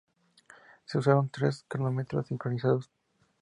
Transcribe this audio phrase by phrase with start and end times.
[0.85, 2.89] Se usaron tres cronómetros sincronizados.